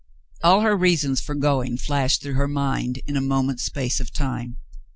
[0.43, 4.57] All her reasons for going flashed through her mind in a moment's space of time.